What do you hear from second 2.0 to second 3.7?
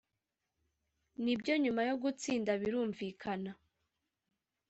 gutsinda birumvikana.